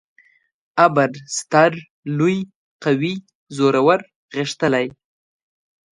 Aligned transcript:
ابر: 0.85 1.11
ستر، 1.37 1.71
لوی، 2.17 2.37
قوي، 2.83 3.13
زورور، 3.55 3.99
غښتلی 4.37 4.87